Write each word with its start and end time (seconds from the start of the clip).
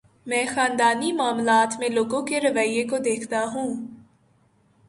میں 0.25 0.43
خاندانی 0.53 1.11
معاملات 1.11 1.79
میں 1.79 1.89
لوگوں 1.89 2.21
کے 2.21 2.39
رویے 2.39 2.83
کو 2.87 2.97
دیکھتا 2.97 3.45
ہوں۔ 3.53 3.75